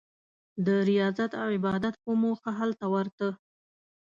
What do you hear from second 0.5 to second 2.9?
د ریاضت او عبادت په موخه هلته